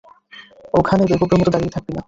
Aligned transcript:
ওখানে 0.73 1.03
বেকুবের 1.09 1.37
মতো 1.39 1.51
দাঁড়িয়ে 1.53 1.73
থাকবি 1.75 1.91
না। 1.91 1.99